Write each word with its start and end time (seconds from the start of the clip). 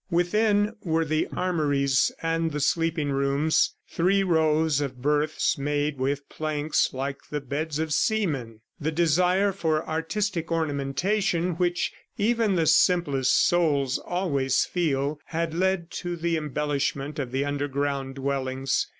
Within 0.09 0.73
were 0.83 1.05
the 1.05 1.27
armories 1.35 2.11
and 2.23 2.51
the 2.51 2.59
sleeping 2.59 3.11
rooms 3.11 3.75
three 3.87 4.23
rows 4.23 4.81
of 4.81 4.99
berths 4.99 5.59
made 5.59 5.99
with 5.99 6.27
planks 6.27 6.91
like 6.91 7.19
the 7.29 7.39
beds 7.39 7.77
of 7.77 7.93
seamen. 7.93 8.61
The 8.79 8.91
desire 8.91 9.51
for 9.51 9.87
artistic 9.87 10.51
ornamentation 10.51 11.51
which 11.53 11.91
even 12.17 12.55
the 12.55 12.65
simplest 12.65 13.45
souls 13.45 13.99
always 13.99 14.65
feel, 14.65 15.19
had 15.25 15.53
led 15.53 15.91
to 16.01 16.15
the 16.15 16.35
embellishment 16.35 17.19
of 17.19 17.31
the 17.31 17.45
underground 17.45 18.15
dwellings. 18.15 18.87